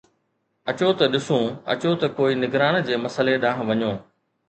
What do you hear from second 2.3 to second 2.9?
نگران